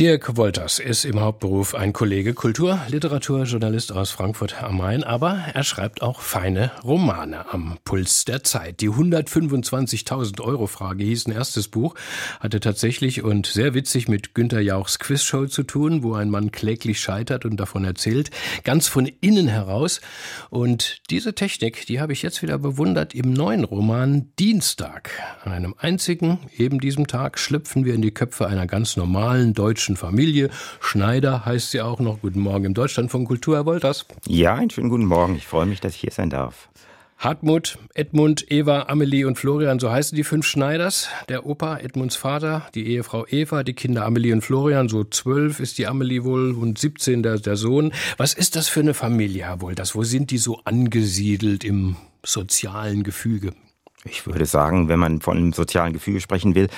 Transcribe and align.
Dirk 0.00 0.38
Wolters 0.38 0.78
ist 0.78 1.04
im 1.04 1.20
Hauptberuf 1.20 1.74
ein 1.74 1.92
Kollege 1.92 2.32
Kultur, 2.32 2.80
Literaturjournalist 2.88 3.92
aus 3.92 4.10
Frankfurt 4.10 4.62
am 4.62 4.78
Main, 4.78 5.04
aber 5.04 5.44
er 5.52 5.62
schreibt 5.62 6.00
auch 6.00 6.22
feine 6.22 6.70
Romane 6.82 7.52
am 7.52 7.76
Puls 7.84 8.24
der 8.24 8.42
Zeit. 8.42 8.80
Die 8.80 8.88
125.000 8.88 10.40
Euro 10.40 10.68
Frage 10.68 11.04
hieß 11.04 11.26
ein 11.26 11.32
erstes 11.32 11.68
Buch, 11.68 11.96
hatte 12.40 12.60
tatsächlich 12.60 13.22
und 13.22 13.44
sehr 13.44 13.74
witzig 13.74 14.08
mit 14.08 14.34
Günter 14.34 14.60
Jauchs 14.60 15.00
Quizshow 15.00 15.46
zu 15.48 15.64
tun, 15.64 16.02
wo 16.02 16.14
ein 16.14 16.30
Mann 16.30 16.50
kläglich 16.50 16.98
scheitert 16.98 17.44
und 17.44 17.58
davon 17.58 17.84
erzählt, 17.84 18.30
ganz 18.64 18.88
von 18.88 19.04
innen 19.04 19.48
heraus. 19.48 20.00
Und 20.48 21.02
diese 21.10 21.34
Technik, 21.34 21.84
die 21.84 22.00
habe 22.00 22.14
ich 22.14 22.22
jetzt 22.22 22.40
wieder 22.40 22.56
bewundert 22.56 23.14
im 23.14 23.34
neuen 23.34 23.64
Roman 23.64 24.32
Dienstag. 24.38 25.10
An 25.44 25.52
einem 25.52 25.74
einzigen, 25.76 26.38
eben 26.56 26.80
diesem 26.80 27.06
Tag, 27.06 27.38
schlüpfen 27.38 27.84
wir 27.84 27.92
in 27.92 28.00
die 28.00 28.12
Köpfe 28.14 28.46
einer 28.46 28.66
ganz 28.66 28.96
normalen 28.96 29.52
deutschen 29.52 29.89
deutschen 29.90 29.96
Familie. 29.96 30.50
Schneider 30.80 31.44
heißt 31.44 31.70
sie 31.72 31.80
auch 31.80 32.00
noch. 32.00 32.20
Guten 32.20 32.40
Morgen 32.40 32.64
im 32.64 32.74
Deutschland 32.74 33.10
von 33.10 33.24
Kultur, 33.24 33.56
Herr 33.56 33.66
Wolters. 33.66 34.06
Ja, 34.26 34.54
einen 34.54 34.70
schönen 34.70 34.88
guten 34.88 35.06
Morgen. 35.06 35.34
Ich 35.36 35.46
freue 35.46 35.66
mich, 35.66 35.80
dass 35.80 35.94
ich 35.94 36.00
hier 36.00 36.12
sein 36.12 36.30
darf. 36.30 36.68
Hartmut, 37.18 37.76
Edmund, 37.92 38.50
Eva, 38.50 38.84
Amelie 38.88 39.26
und 39.26 39.36
Florian, 39.36 39.78
so 39.78 39.90
heißen 39.90 40.16
die 40.16 40.24
fünf 40.24 40.46
Schneiders. 40.46 41.08
Der 41.28 41.44
Opa, 41.44 41.76
Edmunds 41.76 42.16
Vater, 42.16 42.66
die 42.74 42.86
Ehefrau 42.86 43.26
Eva, 43.26 43.62
die 43.62 43.74
Kinder 43.74 44.06
Amelie 44.06 44.32
und 44.32 44.40
Florian, 44.40 44.88
so 44.88 45.04
zwölf 45.04 45.60
ist 45.60 45.76
die 45.76 45.86
Amelie 45.86 46.24
wohl 46.24 46.52
und 46.52 46.78
17 46.78 47.22
der, 47.22 47.38
der 47.38 47.56
Sohn. 47.56 47.92
Was 48.16 48.32
ist 48.32 48.56
das 48.56 48.68
für 48.68 48.80
eine 48.80 48.94
Familie, 48.94 49.44
Herr 49.44 49.60
Wolters? 49.60 49.94
Wo 49.94 50.02
sind 50.02 50.30
die 50.30 50.38
so 50.38 50.60
angesiedelt 50.64 51.62
im 51.62 51.96
sozialen 52.24 53.02
Gefüge? 53.02 53.52
Ich 54.04 54.26
würde 54.26 54.46
sagen, 54.46 54.88
wenn 54.88 54.98
man 54.98 55.20
von 55.20 55.52
sozialen 55.52 55.92
Gefüge 55.92 56.20
sprechen 56.20 56.54
will, 56.54 56.68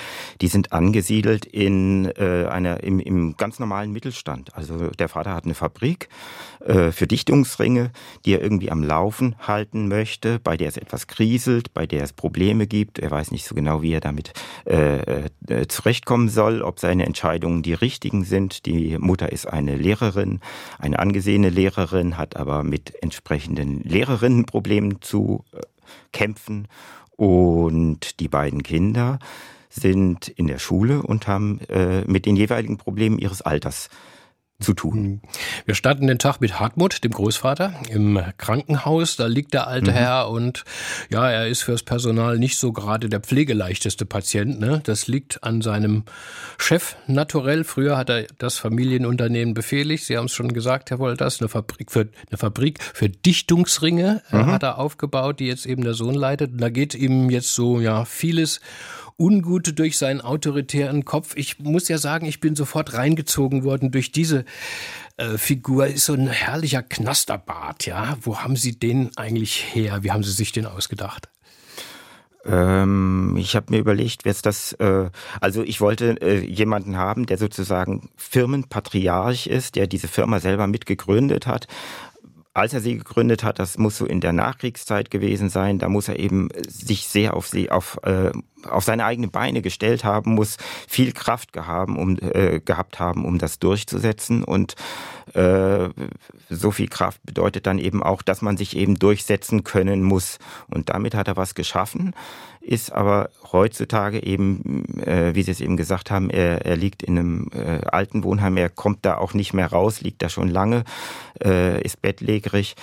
die 0.41 0.47
sind 0.47 0.73
angesiedelt 0.73 1.45
in 1.45 2.11
äh, 2.17 2.47
einer 2.47 2.83
im, 2.83 2.99
im 2.99 3.37
ganz 3.37 3.59
normalen 3.59 3.93
Mittelstand. 3.93 4.53
Also 4.55 4.89
der 4.89 5.07
Vater 5.07 5.33
hat 5.33 5.45
eine 5.45 5.53
Fabrik 5.53 6.09
äh, 6.65 6.91
für 6.91 7.07
Dichtungsringe, 7.07 7.91
die 8.25 8.33
er 8.33 8.41
irgendwie 8.41 8.71
am 8.71 8.83
Laufen 8.83 9.35
halten 9.39 9.87
möchte, 9.87 10.39
bei 10.39 10.57
der 10.57 10.67
es 10.67 10.75
etwas 10.75 11.07
kriselt, 11.07 11.73
bei 11.73 11.87
der 11.87 12.03
es 12.03 12.11
Probleme 12.11 12.67
gibt. 12.67 12.99
Er 12.99 13.11
weiß 13.11 13.31
nicht 13.31 13.45
so 13.45 13.55
genau, 13.55 13.81
wie 13.81 13.93
er 13.93 14.01
damit 14.01 14.33
äh, 14.65 15.27
äh, 15.47 15.67
zurechtkommen 15.69 16.27
soll, 16.27 16.61
ob 16.61 16.81
seine 16.81 17.05
Entscheidungen 17.05 17.63
die 17.63 17.73
richtigen 17.73 18.25
sind. 18.25 18.65
Die 18.65 18.97
Mutter 18.97 19.31
ist 19.31 19.45
eine 19.45 19.77
Lehrerin, 19.77 20.41
eine 20.77 20.99
angesehene 20.99 21.49
Lehrerin, 21.49 22.17
hat 22.17 22.35
aber 22.35 22.63
mit 22.63 23.01
entsprechenden 23.01 23.79
Lehrerinnenproblemen 23.83 25.01
zu 25.01 25.45
äh, 25.53 25.61
kämpfen 26.11 26.67
und 27.15 28.19
die 28.19 28.27
beiden 28.27 28.63
Kinder 28.63 29.19
sind 29.69 30.27
in 30.27 30.47
der 30.47 30.59
Schule 30.59 31.01
und 31.01 31.27
haben 31.27 31.59
äh, 31.69 32.03
mit 32.05 32.25
den 32.25 32.35
jeweiligen 32.35 32.77
Problemen 32.77 33.17
ihres 33.17 33.41
Alters 33.41 33.89
zu 34.63 34.73
tun. 34.73 35.01
Mhm. 35.01 35.21
Wir 35.65 35.75
starten 35.75 36.07
den 36.07 36.19
Tag 36.19 36.41
mit 36.41 36.59
Hartmut, 36.59 37.03
dem 37.03 37.11
Großvater, 37.11 37.73
im 37.89 38.19
Krankenhaus. 38.37 39.15
Da 39.15 39.27
liegt 39.27 39.53
der 39.53 39.67
alte 39.67 39.91
mhm. 39.91 39.95
Herr 39.95 40.29
und 40.29 40.63
ja, 41.09 41.29
er 41.29 41.47
ist 41.47 41.63
fürs 41.63 41.83
Personal 41.83 42.39
nicht 42.39 42.57
so 42.57 42.71
gerade 42.71 43.09
der 43.09 43.19
pflegeleichteste 43.19 44.05
Patient. 44.05 44.59
Ne? 44.59 44.81
Das 44.83 45.07
liegt 45.07 45.43
an 45.43 45.61
seinem 45.61 46.03
Chef 46.57 46.95
naturell. 47.07 47.63
Früher 47.63 47.97
hat 47.97 48.09
er 48.09 48.27
das 48.37 48.57
Familienunternehmen 48.57 49.53
befehligt. 49.53 50.05
Sie 50.05 50.17
haben 50.17 50.25
es 50.25 50.33
schon 50.33 50.53
gesagt, 50.53 50.89
Herr 50.89 50.99
Wolters, 50.99 51.41
eine 51.41 51.49
Fabrik 51.49 51.91
für, 51.91 52.09
eine 52.29 52.37
Fabrik 52.37 52.81
für 52.81 53.09
Dichtungsringe 53.09 54.21
äh, 54.31 54.37
mhm. 54.37 54.45
hat 54.47 54.63
er 54.63 54.77
aufgebaut, 54.77 55.39
die 55.39 55.47
jetzt 55.47 55.65
eben 55.65 55.83
der 55.83 55.93
Sohn 55.93 56.15
leitet. 56.15 56.53
Und 56.53 56.61
da 56.61 56.69
geht 56.69 56.95
ihm 56.95 57.29
jetzt 57.29 57.53
so 57.53 57.79
ja 57.79 58.05
vieles 58.05 58.61
Ungute 59.17 59.73
durch 59.73 59.97
seinen 59.97 60.21
autoritären 60.21 61.05
Kopf. 61.05 61.35
Ich 61.35 61.59
muss 61.59 61.87
ja 61.87 61.97
sagen, 61.97 62.25
ich 62.25 62.39
bin 62.39 62.55
sofort 62.55 62.93
reingezogen 62.93 63.63
worden 63.63 63.91
durch 63.91 64.11
diese 64.11 64.45
äh, 65.17 65.37
Figur. 65.37 65.87
Ist 65.87 66.05
so 66.05 66.13
ein 66.13 66.27
herrlicher 66.27 66.83
Knasterbart, 66.83 67.85
ja. 67.85 68.17
Wo 68.21 68.39
haben 68.39 68.55
Sie 68.55 68.77
den 68.77 69.15
eigentlich 69.17 69.63
her? 69.73 70.03
Wie 70.03 70.11
haben 70.11 70.23
Sie 70.23 70.31
sich 70.31 70.51
den 70.51 70.65
ausgedacht? 70.65 71.29
Ähm, 72.45 73.35
ich 73.37 73.55
habe 73.55 73.67
mir 73.69 73.79
überlegt, 73.79 74.25
wer 74.25 74.31
ist 74.31 74.45
das, 74.45 74.73
äh, 74.73 75.09
also 75.39 75.63
ich 75.63 75.79
wollte 75.79 76.21
äh, 76.21 76.39
jemanden 76.45 76.97
haben, 76.97 77.25
der 77.25 77.37
sozusagen 77.37 78.09
Firmenpatriarch 78.17 79.47
ist, 79.47 79.75
der 79.75 79.87
diese 79.87 80.09
Firma 80.09 80.39
selber 80.39 80.67
mitgegründet 80.67 81.47
hat, 81.47 81.67
als 82.53 82.73
er 82.73 82.81
sie 82.81 82.97
gegründet 82.97 83.43
hat, 83.43 83.57
das 83.57 83.77
muss 83.77 83.97
so 83.97 84.05
in 84.05 84.21
der 84.21 84.33
Nachkriegszeit 84.33 85.09
gewesen 85.09 85.49
sein, 85.49 85.79
da 85.79 85.89
muss 85.89 86.07
er 86.07 86.19
eben 86.19 86.49
sich 86.67 87.07
sehr 87.07 87.35
auf 87.35 87.47
sie, 87.47 87.71
auf, 87.71 87.99
äh, 88.03 88.31
auf 88.69 88.83
seine 88.83 89.05
eigenen 89.05 89.31
Beine 89.31 89.63
gestellt 89.63 90.03
haben, 90.03 90.35
muss 90.35 90.57
viel 90.87 91.13
Kraft 91.13 91.51
gehaben, 91.51 91.97
um, 91.97 92.17
äh, 92.21 92.59
gehabt 92.59 92.99
haben, 92.99 93.25
um 93.25 93.39
das 93.39 93.57
durchzusetzen. 93.57 94.43
Und 94.43 94.75
äh, 95.33 95.89
so 96.49 96.69
viel 96.69 96.87
Kraft 96.89 97.23
bedeutet 97.23 97.65
dann 97.65 97.79
eben 97.79 98.03
auch, 98.03 98.21
dass 98.21 98.43
man 98.43 98.55
sich 98.55 98.77
eben 98.77 98.95
durchsetzen 98.95 99.63
können 99.63 100.03
muss. 100.03 100.37
Und 100.69 100.89
damit 100.89 101.15
hat 101.15 101.27
er 101.27 101.37
was 101.37 101.55
geschaffen, 101.55 102.13
ist 102.63 102.93
aber 102.93 103.29
heutzutage 103.51 104.23
eben, 104.23 104.85
äh, 104.99 105.35
wie 105.35 105.43
Sie 105.43 105.51
es 105.51 105.61
eben 105.61 105.77
gesagt 105.77 106.09
haben, 106.09 106.29
er, 106.29 106.65
er 106.65 106.77
liegt 106.77 107.03
in 107.03 107.19
einem 107.19 107.49
äh, 107.53 107.85
alten 107.85 108.23
Wohnheim, 108.23 108.57
er 108.57 108.69
kommt 108.69 108.99
da 109.05 109.17
auch 109.17 109.33
nicht 109.33 109.53
mehr 109.53 109.67
raus, 109.67 110.01
liegt 110.01 110.21
da 110.21 110.29
schon 110.29 110.49
lange, 110.49 110.85
äh, 111.43 111.81
ist 111.83 112.01
bettlägerig. 112.01 112.75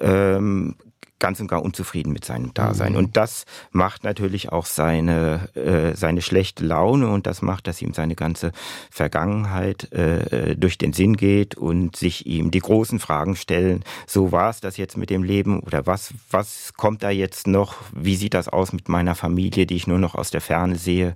Ähm, 0.00 0.76
ganz 1.18 1.40
und 1.40 1.48
gar 1.48 1.62
unzufrieden 1.62 2.12
mit 2.12 2.24
seinem 2.24 2.52
Dasein. 2.54 2.92
Mhm. 2.92 2.98
Und 2.98 3.16
das 3.16 3.44
macht 3.70 4.04
natürlich 4.04 4.52
auch 4.52 4.66
seine, 4.66 5.48
äh, 5.54 5.96
seine 5.96 6.22
schlechte 6.22 6.64
Laune 6.64 7.08
und 7.08 7.26
das 7.26 7.42
macht, 7.42 7.66
dass 7.66 7.80
ihm 7.80 7.94
seine 7.94 8.14
ganze 8.14 8.52
Vergangenheit 8.90 9.92
äh, 9.92 10.56
durch 10.56 10.78
den 10.78 10.92
Sinn 10.92 11.16
geht 11.16 11.54
und 11.54 11.96
sich 11.96 12.26
ihm 12.26 12.50
die 12.50 12.60
großen 12.60 12.98
Fragen 12.98 13.36
stellen. 13.36 13.84
So 14.06 14.32
war 14.32 14.50
es 14.50 14.60
das 14.60 14.76
jetzt 14.76 14.96
mit 14.96 15.10
dem 15.10 15.22
Leben 15.22 15.60
oder 15.60 15.86
was, 15.86 16.12
was 16.30 16.74
kommt 16.76 17.02
da 17.02 17.10
jetzt 17.10 17.46
noch? 17.46 17.76
Wie 17.92 18.16
sieht 18.16 18.34
das 18.34 18.48
aus 18.48 18.72
mit 18.72 18.88
meiner 18.88 19.14
Familie, 19.14 19.66
die 19.66 19.76
ich 19.76 19.86
nur 19.86 19.98
noch 19.98 20.14
aus 20.14 20.30
der 20.30 20.40
Ferne 20.40 20.76
sehe? 20.76 21.14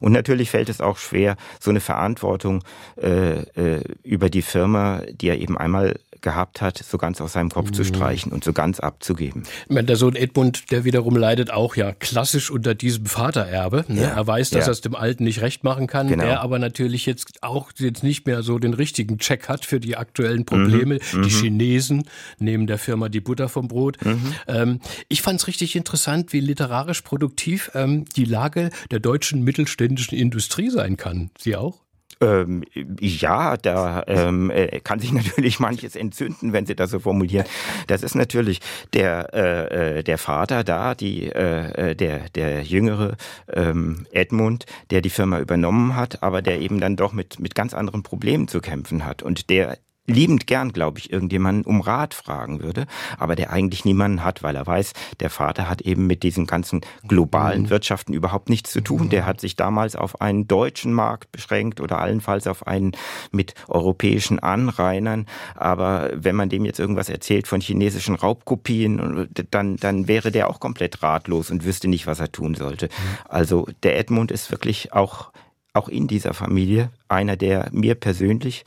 Und 0.00 0.12
natürlich 0.12 0.50
fällt 0.50 0.68
es 0.68 0.80
auch 0.80 0.96
schwer, 0.96 1.36
so 1.60 1.70
eine 1.70 1.80
Verantwortung 1.80 2.64
äh, 3.00 3.42
äh, 3.42 3.84
über 4.02 4.30
die 4.30 4.42
Firma, 4.42 5.02
die 5.12 5.28
er 5.28 5.38
eben 5.38 5.58
einmal 5.58 5.96
gehabt 6.22 6.62
hat, 6.62 6.78
so 6.78 6.96
ganz 6.96 7.20
aus 7.20 7.34
seinem 7.34 7.50
Kopf 7.50 7.70
mhm. 7.70 7.74
zu 7.74 7.84
streichen 7.84 8.32
und 8.32 8.44
so 8.44 8.52
ganz 8.52 8.80
abzugeben. 8.80 9.41
Meine, 9.68 9.86
der 9.86 9.96
Sohn 9.96 10.16
Edmund, 10.16 10.70
der 10.70 10.84
wiederum 10.84 11.16
leidet 11.16 11.50
auch 11.50 11.76
ja 11.76 11.92
klassisch 11.92 12.50
unter 12.50 12.74
diesem 12.74 13.06
Vatererbe. 13.06 13.84
Ne? 13.88 14.02
Ja. 14.02 14.08
Er 14.08 14.26
weiß, 14.26 14.50
dass 14.50 14.66
ja. 14.66 14.70
er 14.70 14.72
es 14.72 14.80
dem 14.80 14.94
Alten 14.94 15.24
nicht 15.24 15.40
recht 15.40 15.64
machen 15.64 15.86
kann, 15.86 16.08
genau. 16.08 16.24
der 16.24 16.40
aber 16.40 16.58
natürlich 16.58 17.06
jetzt 17.06 17.42
auch 17.42 17.70
jetzt 17.78 18.02
nicht 18.02 18.26
mehr 18.26 18.42
so 18.42 18.58
den 18.58 18.74
richtigen 18.74 19.18
Check 19.18 19.48
hat 19.48 19.64
für 19.64 19.80
die 19.80 19.96
aktuellen 19.96 20.44
Probleme. 20.44 20.94
Mhm. 20.94 21.22
Die 21.22 21.34
mhm. 21.34 21.40
Chinesen 21.40 22.04
nehmen 22.38 22.66
der 22.66 22.78
Firma 22.78 23.08
die 23.08 23.20
Butter 23.20 23.48
vom 23.48 23.68
Brot. 23.68 24.04
Mhm. 24.04 24.34
Ähm, 24.48 24.80
ich 25.08 25.22
fand 25.22 25.40
es 25.40 25.46
richtig 25.46 25.76
interessant, 25.76 26.32
wie 26.32 26.40
literarisch 26.40 27.02
produktiv 27.02 27.70
ähm, 27.74 28.04
die 28.16 28.24
Lage 28.24 28.70
der 28.90 29.00
deutschen 29.00 29.42
mittelständischen 29.42 30.16
Industrie 30.16 30.70
sein 30.70 30.96
kann. 30.96 31.30
Sie 31.38 31.56
auch? 31.56 31.80
Ähm, 32.22 32.62
ja, 33.00 33.56
da 33.56 34.04
ähm, 34.06 34.50
äh, 34.50 34.80
kann 34.80 35.00
sich 35.00 35.12
natürlich 35.12 35.58
manches 35.58 35.96
entzünden, 35.96 36.52
wenn 36.52 36.66
Sie 36.66 36.76
das 36.76 36.90
so 36.90 37.00
formulieren. 37.00 37.46
Das 37.88 38.02
ist 38.02 38.14
natürlich 38.14 38.60
der 38.92 39.34
äh, 39.34 39.98
äh, 39.98 40.02
der 40.04 40.18
Vater 40.18 40.62
da, 40.62 40.94
die 40.94 41.26
äh, 41.26 41.90
äh, 41.90 41.94
der 41.96 42.28
der 42.30 42.62
jüngere 42.62 43.16
ähm, 43.52 44.06
Edmund, 44.12 44.66
der 44.90 45.00
die 45.00 45.10
Firma 45.10 45.40
übernommen 45.40 45.96
hat, 45.96 46.22
aber 46.22 46.42
der 46.42 46.60
eben 46.60 46.80
dann 46.80 46.96
doch 46.96 47.12
mit 47.12 47.40
mit 47.40 47.56
ganz 47.56 47.74
anderen 47.74 48.04
Problemen 48.04 48.46
zu 48.46 48.60
kämpfen 48.60 49.04
hat 49.04 49.22
und 49.22 49.50
der 49.50 49.78
liebend 50.06 50.46
gern, 50.46 50.72
glaube 50.72 50.98
ich, 50.98 51.12
irgendjemanden 51.12 51.64
um 51.64 51.80
Rat 51.80 52.14
fragen 52.14 52.60
würde, 52.60 52.86
aber 53.18 53.36
der 53.36 53.52
eigentlich 53.52 53.84
niemanden 53.84 54.24
hat, 54.24 54.42
weil 54.42 54.56
er 54.56 54.66
weiß, 54.66 54.92
der 55.20 55.30
Vater 55.30 55.68
hat 55.68 55.80
eben 55.82 56.06
mit 56.06 56.22
diesen 56.22 56.46
ganzen 56.46 56.80
globalen 57.06 57.62
mhm. 57.62 57.70
Wirtschaften 57.70 58.12
überhaupt 58.12 58.48
nichts 58.48 58.72
zu 58.72 58.80
tun. 58.80 59.10
Der 59.10 59.26
hat 59.26 59.40
sich 59.40 59.54
damals 59.54 59.94
auf 59.94 60.20
einen 60.20 60.48
deutschen 60.48 60.92
Markt 60.92 61.30
beschränkt 61.30 61.80
oder 61.80 62.00
allenfalls 62.00 62.46
auf 62.46 62.66
einen 62.66 62.92
mit 63.30 63.54
europäischen 63.68 64.40
Anrainern. 64.40 65.26
Aber 65.54 66.10
wenn 66.14 66.34
man 66.34 66.48
dem 66.48 66.64
jetzt 66.64 66.80
irgendwas 66.80 67.08
erzählt 67.08 67.46
von 67.46 67.60
chinesischen 67.60 68.16
Raubkopien, 68.16 69.28
dann, 69.50 69.76
dann 69.76 70.08
wäre 70.08 70.32
der 70.32 70.50
auch 70.50 70.58
komplett 70.58 71.02
ratlos 71.02 71.50
und 71.50 71.64
wüsste 71.64 71.88
nicht, 71.88 72.08
was 72.08 72.18
er 72.18 72.32
tun 72.32 72.54
sollte. 72.54 72.86
Mhm. 72.86 73.18
Also 73.28 73.68
der 73.84 73.98
Edmund 73.98 74.32
ist 74.32 74.50
wirklich 74.50 74.92
auch 74.92 75.30
auch 75.74 75.88
in 75.88 76.06
dieser 76.06 76.34
Familie 76.34 76.90
einer, 77.08 77.36
der 77.36 77.70
mir 77.72 77.94
persönlich 77.94 78.64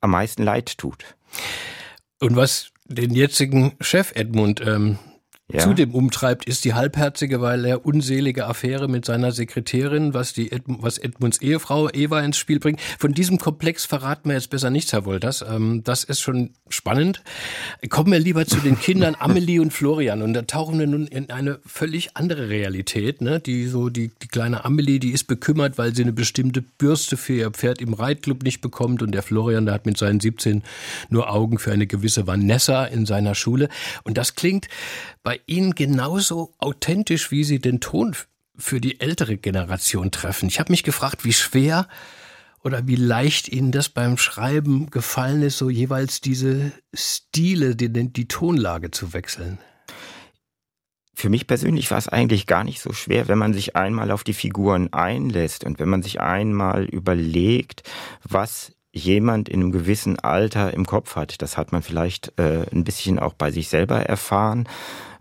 am 0.00 0.10
meisten 0.10 0.42
leid 0.42 0.78
tut. 0.78 1.04
Und 2.20 2.36
was 2.36 2.70
den 2.84 3.14
jetzigen 3.14 3.72
Chef 3.80 4.12
Edmund 4.14 4.60
ähm, 4.60 4.98
ja. 5.52 5.60
zudem 5.60 5.94
umtreibt, 5.94 6.44
ist 6.44 6.64
die 6.64 6.74
halbherzige, 6.74 7.40
weil 7.40 7.64
er 7.64 7.86
unselige 7.86 8.46
Affäre 8.46 8.88
mit 8.88 9.04
seiner 9.04 9.30
Sekretärin, 9.30 10.12
was 10.12 10.32
die 10.32 10.50
Edm 10.50 10.78
was 10.80 10.98
Edmunds 10.98 11.40
Ehefrau 11.40 11.88
Eva 11.88 12.20
ins 12.20 12.36
Spiel 12.36 12.58
bringt. 12.58 12.80
Von 12.98 13.14
diesem 13.14 13.38
Komplex 13.38 13.84
verraten 13.84 14.28
wir 14.28 14.34
jetzt 14.34 14.50
besser 14.50 14.70
nichts, 14.70 14.92
Herr 14.92 15.04
Wolters. 15.04 15.44
Ähm, 15.48 15.82
das 15.84 16.02
ist 16.02 16.20
schon 16.20 16.50
spannend. 16.68 17.22
Kommen 17.88 18.10
wir 18.10 18.18
lieber 18.18 18.44
zu 18.46 18.56
den 18.56 18.78
Kindern 18.78 19.14
Amelie 19.20 19.60
und 19.60 19.72
Florian 19.72 20.22
und 20.22 20.34
da 20.34 20.42
tauchen 20.42 20.80
wir 20.80 20.88
nun 20.88 21.06
in 21.06 21.30
eine 21.30 21.60
völlig 21.64 22.16
andere 22.16 22.48
Realität. 22.48 23.20
Ne? 23.20 23.38
Die 23.38 23.66
so 23.66 23.88
die, 23.88 24.10
die 24.22 24.28
kleine 24.28 24.64
Amelie, 24.64 24.98
die 24.98 25.12
ist 25.12 25.24
bekümmert, 25.24 25.78
weil 25.78 25.94
sie 25.94 26.02
eine 26.02 26.12
bestimmte 26.12 26.60
Bürste 26.60 27.16
für 27.16 27.34
ihr 27.34 27.50
Pferd 27.52 27.80
im 27.80 27.94
Reitclub 27.94 28.42
nicht 28.42 28.60
bekommt 28.60 29.00
und 29.00 29.12
der 29.12 29.22
Florian, 29.22 29.66
der 29.66 29.74
hat 29.74 29.86
mit 29.86 29.96
seinen 29.96 30.18
17 30.18 30.64
nur 31.08 31.30
Augen 31.30 31.58
für 31.58 31.70
eine 31.70 31.86
gewisse 31.86 32.26
Vanessa 32.26 32.84
in 32.84 33.06
seiner 33.06 33.36
Schule 33.36 33.68
und 34.02 34.18
das 34.18 34.34
klingt 34.34 34.66
bei 35.26 35.40
Ihnen 35.46 35.74
genauso 35.74 36.54
authentisch, 36.58 37.32
wie 37.32 37.42
Sie 37.42 37.58
den 37.58 37.80
Ton 37.80 38.14
für 38.56 38.80
die 38.80 39.00
ältere 39.00 39.36
Generation 39.36 40.12
treffen. 40.12 40.48
Ich 40.48 40.60
habe 40.60 40.70
mich 40.70 40.84
gefragt, 40.84 41.24
wie 41.24 41.32
schwer 41.32 41.88
oder 42.62 42.86
wie 42.86 42.94
leicht 42.94 43.48
Ihnen 43.48 43.72
das 43.72 43.88
beim 43.88 44.18
Schreiben 44.18 44.88
gefallen 44.88 45.42
ist, 45.42 45.58
so 45.58 45.68
jeweils 45.68 46.20
diese 46.20 46.70
Stile, 46.94 47.74
die, 47.74 47.88
die 47.90 48.28
Tonlage 48.28 48.92
zu 48.92 49.14
wechseln. 49.14 49.58
Für 51.12 51.28
mich 51.28 51.48
persönlich 51.48 51.90
war 51.90 51.98
es 51.98 52.06
eigentlich 52.06 52.46
gar 52.46 52.62
nicht 52.62 52.80
so 52.80 52.92
schwer, 52.92 53.26
wenn 53.26 53.38
man 53.38 53.52
sich 53.52 53.74
einmal 53.74 54.12
auf 54.12 54.22
die 54.22 54.32
Figuren 54.32 54.92
einlässt 54.92 55.64
und 55.64 55.80
wenn 55.80 55.88
man 55.88 56.04
sich 56.04 56.20
einmal 56.20 56.84
überlegt, 56.84 57.82
was 58.22 58.75
jemand 58.96 59.48
in 59.48 59.60
einem 59.60 59.72
gewissen 59.72 60.18
Alter 60.18 60.72
im 60.72 60.86
Kopf 60.86 61.16
hat. 61.16 61.42
Das 61.42 61.56
hat 61.56 61.72
man 61.72 61.82
vielleicht 61.82 62.32
äh, 62.38 62.66
ein 62.72 62.84
bisschen 62.84 63.18
auch 63.18 63.34
bei 63.34 63.50
sich 63.50 63.68
selber 63.68 64.00
erfahren. 64.00 64.68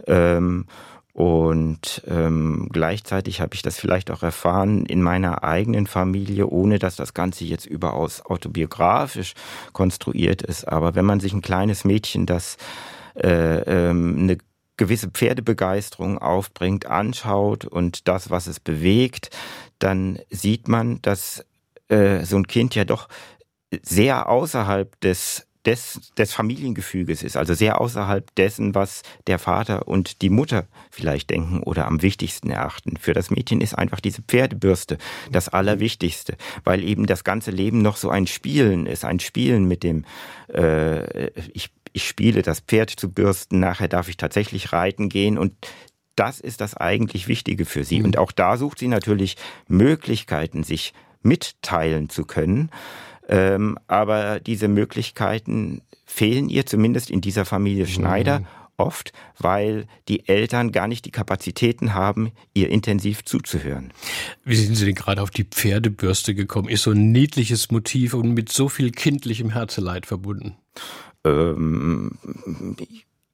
Ähm, 0.08 0.66
und 1.14 2.04
ähm, 2.08 2.68
gleichzeitig 2.74 3.40
habe 3.40 3.56
ich 3.56 3.62
das 3.62 3.80
vielleicht 3.80 4.12
auch 4.12 4.22
erfahren 4.22 4.86
in 4.86 5.02
meiner 5.02 5.46
eigenen 5.46 5.88
Familie, 5.88 6.48
ohne 6.48 6.78
dass 6.78 6.98
das 6.98 7.14
Ganze 7.14 7.46
jetzt 7.46 7.66
überaus 7.66 8.22
autobiografisch 8.26 9.34
konstruiert 9.72 10.42
ist. 10.42 10.68
Aber 10.68 10.96
wenn 10.96 11.06
man 11.06 11.22
sich 11.22 11.32
ein 11.32 11.42
kleines 11.42 11.86
Mädchen, 11.86 12.26
das 12.26 12.58
äh, 13.16 13.60
ähm, 13.62 14.18
eine 14.20 14.38
gewisse 14.76 15.10
Pferdebegeisterung 15.10 16.18
aufbringt, 16.18 16.86
anschaut 16.86 17.64
und 17.64 18.10
das, 18.10 18.30
was 18.30 18.48
es 18.48 18.60
bewegt, 18.60 19.30
dann 19.80 20.20
sieht 20.30 20.68
man, 20.68 21.02
dass 21.02 21.46
äh, 21.88 22.26
so 22.26 22.36
ein 22.36 22.48
Kind 22.48 22.76
ja 22.76 22.84
doch 22.84 23.08
sehr 23.84 24.30
außerhalb 24.30 25.00
des 25.02 25.48
des, 25.66 26.00
des 26.18 26.34
Familiengefüges 26.34 27.24
ist, 27.24 27.38
also 27.38 27.54
sehr 27.54 27.82
außerhalb 27.82 28.34
dessen, 28.36 28.76
was 28.76 29.02
der 29.28 29.40
Vater 29.40 29.88
und 29.88 30.22
die 30.22 30.30
Mutter 30.30 30.68
vielleicht 30.92 31.30
denken 31.30 31.62
oder 31.64 31.88
am 31.88 32.02
wichtigsten 32.02 32.52
erachten. 32.52 32.98
Für 32.98 33.14
das 33.14 33.32
Mädchen 33.32 33.62
ist 33.62 33.74
einfach 33.74 34.00
diese 34.00 34.22
Pferdebürste 34.22 34.98
das 35.32 35.50
Allerwichtigste, 35.50 36.36
weil 36.64 36.84
eben 36.84 37.08
das 37.08 37.24
ganze 37.24 37.52
Leben 37.52 37.82
noch 37.82 37.98
so 37.98 38.10
ein 38.10 38.28
Spielen 38.28 38.86
ist, 38.86 39.06
ein 39.06 39.20
Spielen 39.20 39.68
mit 39.68 39.84
dem, 39.84 40.06
äh, 40.54 41.32
ich, 41.54 41.72
ich 41.94 42.08
spiele 42.08 42.42
das 42.42 42.60
Pferd 42.60 42.92
zu 42.92 43.12
bürsten, 43.12 43.60
nachher 43.60 43.88
darf 43.88 44.10
ich 44.10 44.18
tatsächlich 44.18 44.72
reiten 44.74 45.10
gehen 45.10 45.38
und 45.38 45.54
das 46.16 46.40
ist 46.40 46.62
das 46.62 46.78
eigentlich 46.78 47.28
Wichtige 47.28 47.66
für 47.66 47.84
sie. 47.84 48.00
Mhm. 48.00 48.06
Und 48.06 48.18
auch 48.18 48.32
da 48.32 48.56
sucht 48.56 48.80
sie 48.80 48.88
natürlich 48.88 49.36
Möglichkeiten, 49.68 50.64
sich 50.64 50.94
mitteilen 51.24 52.08
zu 52.10 52.24
können. 52.24 52.70
Ähm, 53.28 53.78
aber 53.88 54.40
diese 54.40 54.68
Möglichkeiten 54.68 55.82
fehlen 56.06 56.50
ihr 56.50 56.66
zumindest 56.66 57.10
in 57.10 57.22
dieser 57.22 57.46
Familie 57.46 57.88
Schneider. 57.88 58.40
Mhm. 58.42 58.46
Oft, 58.78 59.14
weil 59.40 59.88
die 60.10 60.28
Eltern 60.28 60.74
gar 60.74 60.90
nicht 60.90 61.06
die 61.06 61.12
Kapazitäten 61.12 61.94
haben, 61.94 62.32
ihr 62.54 62.70
intensiv 62.70 63.24
zuzuhören. 63.24 63.94
Wie 64.44 64.58
sind 64.58 64.76
Sie 64.76 64.84
denn 64.84 64.96
gerade 64.96 65.22
auf 65.22 65.30
die 65.30 65.46
Pferdebürste 65.46 66.36
gekommen? 66.36 66.68
Ist 66.68 66.84
so 66.84 66.92
ein 66.92 67.14
niedliches 67.14 67.72
Motiv 67.72 68.14
und 68.14 68.34
mit 68.34 68.52
so 68.52 68.68
viel 68.68 68.92
kindlichem 68.92 69.52
Herzeleid 69.52 70.06
verbunden? 70.06 70.58
Ähm, 71.24 72.18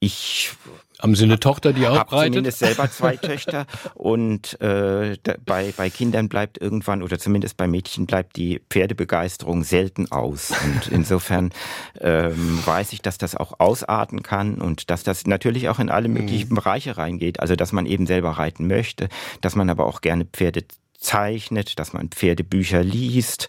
ich 0.01 0.51
haben 0.99 1.15
Sie 1.15 1.23
eine 1.23 1.39
Tochter, 1.39 1.73
die 1.73 1.87
auch 1.87 1.97
hab 1.97 2.11
reitet? 2.11 2.33
zumindest 2.33 2.59
selber 2.59 2.91
zwei 2.91 3.17
Töchter 3.17 3.65
und 3.95 4.59
äh, 4.61 5.17
bei, 5.45 5.73
bei 5.75 5.89
Kindern 5.89 6.29
bleibt 6.29 6.61
irgendwann 6.61 7.01
oder 7.01 7.17
zumindest 7.17 7.57
bei 7.57 7.67
Mädchen 7.67 8.05
bleibt 8.05 8.35
die 8.35 8.61
Pferdebegeisterung 8.69 9.63
selten 9.63 10.11
aus. 10.11 10.51
Und 10.63 10.87
insofern 10.91 11.51
ähm, 11.99 12.59
weiß 12.63 12.93
ich, 12.93 13.01
dass 13.01 13.17
das 13.17 13.35
auch 13.35 13.59
ausarten 13.59 14.21
kann 14.21 14.61
und 14.61 14.91
dass 14.91 15.03
das 15.03 15.25
natürlich 15.25 15.69
auch 15.69 15.79
in 15.79 15.89
alle 15.89 16.07
möglichen 16.07 16.49
mhm. 16.49 16.55
Bereiche 16.55 16.97
reingeht. 16.97 17.39
Also 17.39 17.55
dass 17.55 17.71
man 17.71 17.87
eben 17.87 18.05
selber 18.05 18.31
reiten 18.31 18.67
möchte, 18.67 19.09
dass 19.41 19.55
man 19.55 19.71
aber 19.71 19.87
auch 19.87 20.01
gerne 20.01 20.25
Pferde 20.25 20.65
zeichnet, 20.99 21.79
dass 21.79 21.93
man 21.93 22.09
Pferdebücher 22.09 22.83
liest 22.83 23.47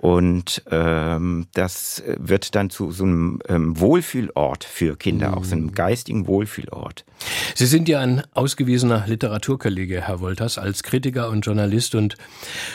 und 0.00 0.62
ähm, 0.70 1.48
das 1.54 2.04
wird 2.06 2.54
dann 2.54 2.70
zu 2.70 2.92
so 2.92 3.02
einem 3.02 3.40
ähm, 3.48 3.80
Wohlfühlort 3.80 4.62
für 4.62 4.96
Kinder, 4.96 5.36
auch 5.36 5.42
so 5.42 5.56
einem 5.56 5.66
mm. 5.66 5.74
geistigen 5.74 6.28
Wohlfühlort. 6.28 7.04
Sie 7.56 7.66
sind 7.66 7.88
ja 7.88 7.98
ein 7.98 8.22
ausgewiesener 8.32 9.04
Literaturkollege, 9.08 10.02
Herr 10.02 10.20
Wolters, 10.20 10.56
als 10.56 10.84
Kritiker 10.84 11.30
und 11.30 11.44
Journalist. 11.44 11.96
Und 11.96 12.14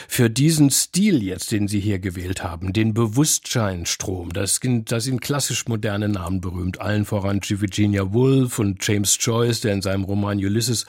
für 0.09 0.29
diesen 0.29 0.69
Stil 0.69 1.23
jetzt, 1.23 1.53
den 1.53 1.69
Sie 1.69 1.79
hier 1.79 1.99
gewählt 1.99 2.43
haben, 2.43 2.73
den 2.73 2.93
Bewusstseinstrom, 2.93 4.33
das 4.33 4.57
sind, 4.57 4.91
das 4.91 5.05
sind 5.05 5.21
klassisch 5.21 5.65
moderne 5.65 6.09
Namen 6.09 6.41
berühmt. 6.41 6.81
Allen 6.81 7.05
voran 7.05 7.39
Virginia 7.41 8.11
Woolf 8.11 8.59
und 8.59 8.85
James 8.85 9.17
Joyce, 9.21 9.61
der 9.61 9.71
in 9.71 9.81
seinem 9.81 10.03
Roman 10.03 10.39
Ulysses 10.39 10.85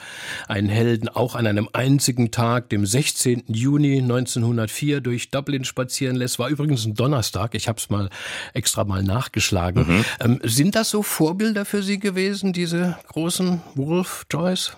einen 0.49 0.67
Helden 0.67 1.07
auch 1.07 1.35
an 1.35 1.47
einem 1.47 1.69
einzigen 1.71 2.31
Tag, 2.31 2.67
dem 2.71 2.85
16. 2.85 3.43
Juni 3.47 3.99
1904, 3.99 4.99
durch 4.99 5.31
Dublin 5.31 5.63
spazieren 5.63 6.17
lässt 6.17 6.24
es 6.25 6.39
war 6.39 6.49
übrigens 6.49 6.85
ein 6.85 6.93
Donnerstag. 6.93 7.55
Ich 7.55 7.67
habe 7.67 7.79
es 7.79 7.89
mal 7.89 8.09
extra 8.53 8.83
mal 8.83 9.03
nachgeschlagen. 9.03 9.87
Mhm. 9.87 10.05
Ähm, 10.19 10.39
sind 10.43 10.75
das 10.75 10.89
so 10.89 11.03
Vorbilder 11.03 11.65
für 11.65 11.83
Sie 11.83 11.99
gewesen, 11.99 12.51
diese 12.51 12.97
großen 13.07 13.61
Wolf 13.75 14.25
Joyce? 14.29 14.75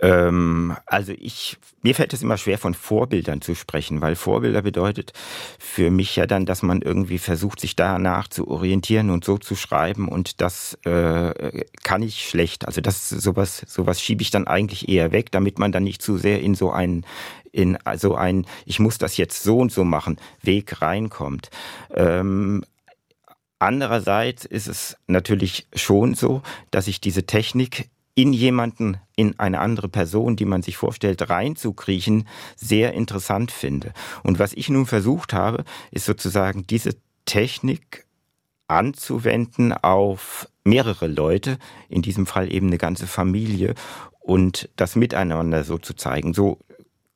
Ähm, 0.00 0.76
also 0.86 1.12
ich, 1.16 1.58
mir 1.82 1.94
fällt 1.94 2.12
es 2.12 2.22
immer 2.22 2.36
schwer, 2.36 2.58
von 2.58 2.74
Vorbildern 2.74 3.40
zu 3.40 3.54
sprechen, 3.54 4.00
weil 4.00 4.14
Vorbilder 4.14 4.62
bedeutet 4.62 5.12
für 5.58 5.90
mich 5.90 6.16
ja 6.16 6.26
dann, 6.26 6.46
dass 6.46 6.62
man 6.62 6.82
irgendwie 6.82 7.18
versucht, 7.18 7.60
sich 7.60 7.76
danach 7.76 8.28
zu 8.28 8.48
orientieren 8.48 9.10
und 9.10 9.24
so 9.24 9.38
zu 9.38 9.54
schreiben 9.56 10.08
und 10.08 10.40
das 10.40 10.78
äh, 10.84 11.64
kann 11.82 12.02
ich 12.02 12.28
schlecht. 12.28 12.66
Also 12.66 12.80
das 12.80 13.08
sowas, 13.08 13.64
sowas 13.66 14.00
schiebe 14.00 14.22
ich 14.22 14.30
dann 14.30 14.46
eigentlich 14.46 14.88
eher 14.88 15.12
weg, 15.12 15.30
damit 15.32 15.58
man 15.58 15.72
dann 15.72 15.84
nicht 15.84 16.02
zu 16.02 16.18
sehr 16.18 16.40
in 16.40 16.54
so 16.54 16.70
einen 16.70 17.04
in 17.52 17.78
so 17.96 18.14
ein, 18.14 18.44
ich 18.66 18.80
muss 18.80 18.98
das 18.98 19.16
jetzt 19.16 19.42
so 19.42 19.58
und 19.58 19.72
so 19.72 19.82
machen, 19.82 20.18
Weg 20.42 20.82
reinkommt. 20.82 21.48
Ähm, 21.94 22.62
Andererseits 23.58 24.44
ist 24.44 24.68
es 24.68 24.98
natürlich 25.06 25.66
schon 25.74 26.14
so, 26.14 26.42
dass 26.70 26.88
ich 26.88 27.00
diese 27.00 27.24
Technik 27.24 27.88
in 28.16 28.32
jemanden, 28.32 28.96
in 29.14 29.38
eine 29.38 29.60
andere 29.60 29.88
Person, 29.88 30.36
die 30.36 30.46
man 30.46 30.62
sich 30.62 30.76
vorstellt, 30.78 31.28
reinzukriechen, 31.28 32.26
sehr 32.56 32.94
interessant 32.94 33.52
finde. 33.52 33.92
Und 34.24 34.38
was 34.38 34.54
ich 34.54 34.70
nun 34.70 34.86
versucht 34.86 35.34
habe, 35.34 35.64
ist 35.90 36.06
sozusagen 36.06 36.66
diese 36.66 36.96
Technik 37.26 38.06
anzuwenden 38.68 39.72
auf 39.72 40.48
mehrere 40.64 41.06
Leute, 41.06 41.58
in 41.88 42.02
diesem 42.02 42.26
Fall 42.26 42.52
eben 42.52 42.68
eine 42.68 42.78
ganze 42.78 43.06
Familie 43.06 43.74
und 44.18 44.70
das 44.76 44.96
Miteinander 44.96 45.62
so 45.62 45.76
zu 45.76 45.94
zeigen. 45.94 46.32
So 46.32 46.58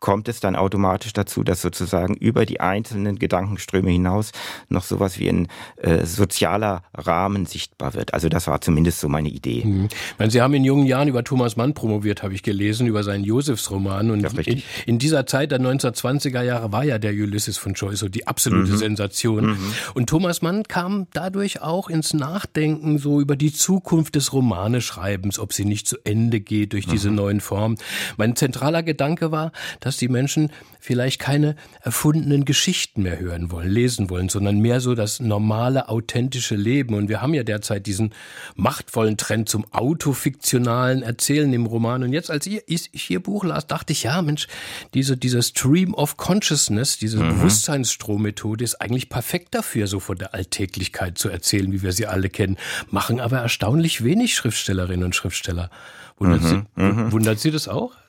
kommt 0.01 0.29
es 0.29 0.41
dann 0.41 0.57
automatisch 0.57 1.13
dazu, 1.13 1.45
dass 1.45 1.63
sozusagen 1.63 2.15
über 2.15 2.47
die 2.47 2.61
einzelnen 2.61 3.19
Gedankenströme 3.19 3.91
hinaus 3.91 4.33
noch 4.69 4.83
sowas 4.83 5.19
wie 5.19 5.29
ein 5.29 5.49
äh, 5.77 6.05
sozialer 6.07 6.83
Rahmen 6.95 7.47
sichtbar 7.47 7.95
wird. 7.95 8.15
Also 8.15 8.29
das 8.29 8.47
war 8.47 8.61
zumindest 8.61 9.01
so 9.01 9.09
meine 9.09 9.29
Idee. 9.29 9.65
Mhm. 9.65 9.89
Meine, 10.19 10.31
Sie 10.31 10.41
haben 10.41 10.55
in 10.55 10.65
jungen 10.65 10.87
Jahren 10.87 11.09
über 11.09 11.23
Thomas 11.23 11.57
Mann 11.57 11.75
promoviert, 11.75 12.23
habe 12.23 12.35
ich 12.35 12.43
gelesen, 12.43 12.87
über 12.87 13.03
seinen 13.03 13.25
Josefsroman. 13.25 14.11
Und 14.11 14.25
in, 14.47 14.63
in, 14.87 14.99
dieser 14.99 15.27
Zeit 15.27 15.53
der 15.53 15.61
1920er 15.61 16.43
Jahre 16.43 16.73
war 16.73 16.85
ja 16.85 16.99
der 16.99 17.13
Ulysses 17.13 17.59
von 17.59 17.75
Joyce 17.75 18.01
so 18.01 18.09
die 18.09 18.27
absolute 18.27 18.73
mhm. 18.73 18.77
Sensation. 18.77 19.47
Mhm. 19.47 19.73
Und 19.95 20.09
Thomas 20.09 20.43
Mann 20.43 20.63
kam 20.65 21.07
dadurch 21.13 21.61
auch 21.61 21.91
ins 21.91 22.15
Nachdenken 22.15 22.99
so 22.99 23.21
über 23.21 23.37
die 23.37 23.53
Zukunft 23.53 24.15
des 24.15 24.33
Romaneschreibens, 24.33 25.39
ob 25.39 25.53
sie 25.53 25.65
nicht 25.65 25.87
zu 25.87 25.97
Ende 26.05 26.41
geht 26.41 26.73
durch 26.73 26.87
diese 26.87 27.11
mhm. 27.11 27.17
neuen 27.17 27.41
Formen. 27.41 27.77
Mein 28.17 28.35
zentraler 28.37 28.83
Gedanke 28.83 29.31
war, 29.31 29.53
dass 29.81 29.90
dass 29.91 29.97
die 29.97 30.07
Menschen 30.07 30.53
vielleicht 30.79 31.19
keine 31.19 31.57
erfundenen 31.83 32.45
Geschichten 32.45 33.03
mehr 33.03 33.19
hören 33.19 33.51
wollen, 33.51 33.69
lesen 33.69 34.09
wollen, 34.09 34.29
sondern 34.29 34.61
mehr 34.61 34.81
so 34.81 34.95
das 34.95 35.19
normale, 35.19 35.89
authentische 35.89 36.55
Leben. 36.55 36.95
Und 36.95 37.09
wir 37.09 37.21
haben 37.21 37.35
ja 37.35 37.43
derzeit 37.43 37.87
diesen 37.87 38.15
machtvollen 38.55 39.17
Trend 39.17 39.49
zum 39.49 39.67
autofiktionalen 39.73 41.03
Erzählen 41.03 41.53
im 41.53 41.67
Roman. 41.67 42.05
Und 42.05 42.13
jetzt, 42.13 42.31
als 42.31 42.47
ich, 42.47 43.11
Ihr 43.11 43.21
Buch 43.21 43.43
las, 43.43 43.67
dachte 43.67 43.93
ich, 43.93 44.05
ja, 44.05 44.23
Mensch, 44.23 44.47
diese, 44.95 45.17
diese 45.17 45.43
Stream 45.43 45.93
of 45.93 46.17
Consciousness, 46.17 46.97
diese 46.97 47.19
mhm. 47.19 47.31
Bewusstseinsstrommethode 47.31 48.63
ist 48.63 48.81
eigentlich 48.81 49.09
perfekt 49.09 49.57
dafür, 49.57 49.89
so 49.89 49.99
von 49.99 50.19
der 50.19 50.35
Alltäglichkeit 50.35 51.19
zu 51.19 51.29
erzählen, 51.31 51.73
wie 51.73 51.83
wir 51.83 51.91
sie 51.91 52.07
alle 52.07 52.31
kennen, 52.31 52.59
machen 52.93 53.19
aber 53.19 53.39
erstaunlich 53.39 54.05
wenig 54.05 54.37
Schriftstellerinnen 54.37 55.07
und 55.07 55.17
Schriftsteller. 55.17 55.69
Wundert, 56.17 56.43
mhm, 56.43 56.67
Sie, 56.77 56.81
mhm. 56.81 57.11
wundert 57.11 57.41
Sie 57.41 57.51
das 57.51 57.67
auch? 57.67 58.00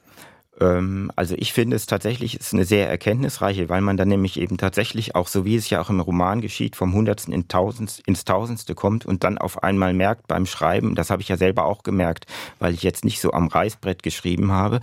Ähm, 0.59 1.11
also 1.15 1.35
ich 1.37 1.53
finde 1.53 1.75
es 1.75 1.85
tatsächlich 1.85 2.39
ist 2.39 2.53
eine 2.53 2.65
sehr 2.65 2.89
erkenntnisreiche, 2.89 3.69
weil 3.69 3.81
man 3.81 3.97
dann 3.97 4.09
nämlich 4.09 4.39
eben 4.39 4.57
tatsächlich 4.57 5.15
auch, 5.15 5.27
so 5.27 5.45
wie 5.45 5.55
es 5.55 5.69
ja 5.69 5.81
auch 5.81 5.89
im 5.89 5.99
Roman 5.99 6.41
geschieht, 6.41 6.75
vom 6.75 6.93
Hundertsten 6.93 7.33
in 7.33 7.47
Tausendst, 7.47 8.01
ins 8.07 8.25
Tausendste 8.25 8.75
kommt 8.75 9.05
und 9.05 9.23
dann 9.23 9.37
auf 9.37 9.63
einmal 9.63 9.93
merkt 9.93 10.27
beim 10.27 10.45
Schreiben, 10.45 10.95
das 10.95 11.09
habe 11.09 11.21
ich 11.21 11.29
ja 11.29 11.37
selber 11.37 11.65
auch 11.65 11.83
gemerkt, 11.83 12.25
weil 12.59 12.73
ich 12.73 12.83
jetzt 12.83 13.05
nicht 13.05 13.21
so 13.21 13.31
am 13.31 13.47
Reißbrett 13.47 14.03
geschrieben 14.03 14.51
habe, 14.51 14.79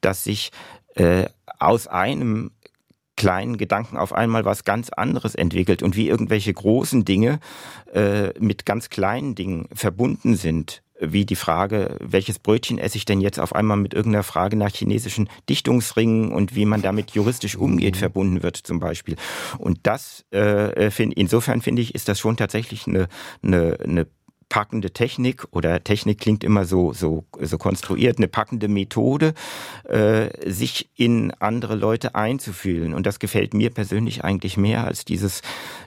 dass 0.00 0.24
sich 0.24 0.50
äh, 0.94 1.26
aus 1.58 1.86
einem 1.86 2.50
kleinen 3.16 3.56
Gedanken 3.56 3.98
auf 3.98 4.12
einmal 4.12 4.44
was 4.44 4.64
ganz 4.64 4.90
anderes 4.90 5.34
entwickelt 5.34 5.82
und 5.82 5.96
wie 5.96 6.08
irgendwelche 6.08 6.52
großen 6.52 7.04
Dinge 7.04 7.38
äh, 7.92 8.30
mit 8.40 8.66
ganz 8.66 8.90
kleinen 8.90 9.34
Dingen 9.34 9.68
verbunden 9.72 10.34
sind 10.34 10.81
wie 11.02 11.26
die 11.26 11.36
Frage, 11.36 11.96
welches 12.00 12.38
Brötchen 12.38 12.78
esse 12.78 12.96
ich 12.96 13.04
denn 13.04 13.20
jetzt 13.20 13.40
auf 13.40 13.54
einmal 13.54 13.76
mit 13.76 13.92
irgendeiner 13.94 14.22
Frage 14.22 14.56
nach 14.56 14.70
chinesischen 14.70 15.28
Dichtungsringen 15.48 16.32
und 16.32 16.54
wie 16.54 16.64
man 16.64 16.82
damit 16.82 17.10
juristisch 17.10 17.56
umgeht, 17.56 17.96
mhm. 17.96 17.98
verbunden 17.98 18.42
wird 18.42 18.56
zum 18.56 18.80
Beispiel. 18.80 19.16
Und 19.58 19.80
das, 19.82 20.24
äh, 20.30 20.90
find, 20.90 21.14
insofern 21.14 21.60
finde 21.60 21.82
ich, 21.82 21.94
ist 21.94 22.08
das 22.08 22.18
schon 22.18 22.36
tatsächlich 22.36 22.86
eine, 22.86 23.08
eine, 23.42 23.78
eine 23.82 24.06
packende 24.52 24.90
Technik 24.90 25.46
oder 25.50 25.82
Technik 25.82 26.20
klingt 26.20 26.44
immer 26.44 26.66
so 26.66 26.92
so 26.92 27.24
so 27.40 27.56
konstruiert 27.56 28.18
eine 28.18 28.28
packende 28.28 28.68
Methode 28.68 29.32
äh, 29.88 30.28
sich 30.46 30.90
in 30.94 31.30
andere 31.40 31.74
Leute 31.74 32.14
einzufühlen. 32.14 32.92
Und 32.92 33.06
das 33.06 33.18
gefällt 33.18 33.54
mir 33.54 33.70
persönlich 33.70 34.24
eigentlich 34.24 34.58
mehr 34.58 34.84
als 34.84 35.06
dieses 35.06 35.40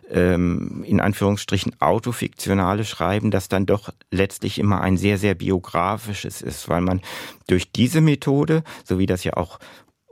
ähm, 0.10 0.84
in 0.84 1.00
Anführungsstrichen 1.00 1.80
autofiktionale 1.80 2.86
Schreiben 2.86 3.30
das 3.30 3.50
dann 3.50 3.68
doch 3.68 3.94
letztlich 4.10 4.58
immer 4.58 4.82
ein 4.82 4.98
sehr 4.98 5.20
sehr 5.20 5.36
biografisches 5.36 6.42
ist 6.42 6.68
weil 6.68 6.82
man 6.82 7.02
durch 7.46 7.72
diese 7.72 8.02
Methode 8.02 8.64
so 8.84 8.98
wie 8.98 9.06
das 9.06 9.24
ja 9.24 9.34
auch 9.34 9.60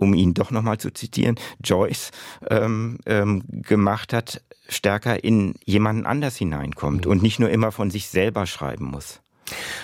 um 0.03 0.13
ihn 0.13 0.33
doch 0.33 0.51
nochmal 0.51 0.77
zu 0.77 0.91
zitieren, 0.91 1.36
Joyce 1.63 2.12
ähm, 2.50 3.00
ähm, 3.05 3.43
gemacht 3.48 4.13
hat, 4.13 4.41
stärker 4.67 5.24
in 5.24 5.55
jemanden 5.65 6.05
anders 6.05 6.36
hineinkommt 6.36 7.05
und 7.05 7.24
nicht 7.24 7.39
nur 7.39 7.50
immer 7.50 7.72
von 7.72 7.89
sich 7.89 8.10
selber 8.10 8.45
schreiben 8.45 8.86
muss. 8.86 9.22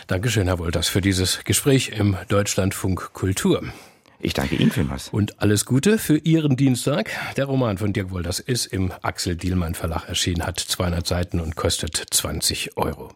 Dankeschön, 0.08 0.48
Herr 0.48 0.60
Wolters, 0.60 0.88
für 0.88 1.02
dieses 1.02 1.44
Gespräch 1.44 1.90
im 1.90 2.16
Deutschlandfunk 2.28 3.14
Kultur. 3.14 3.64
Ich 4.22 4.34
danke 4.34 4.56
Ihnen 4.56 4.72
vielmals. 4.72 5.10
Und 5.10 5.42
alles 5.42 5.66
Gute 5.66 5.98
für 5.98 6.18
Ihren 6.18 6.58
Dienstag. 6.58 7.10
Der 7.38 7.46
Roman 7.46 7.78
von 7.78 7.94
Dirk 7.94 8.12
Wolders 8.12 8.40
ist 8.40 8.66
im 8.66 8.92
Axel 9.02 9.38
Dielmann 9.38 9.76
Verlag 9.76 10.10
erschienen, 10.10 10.46
hat 10.46 10.60
200 10.60 11.08
Seiten 11.08 11.40
und 11.40 11.56
kostet 11.56 12.04
20 12.12 12.76
Euro. 12.76 13.14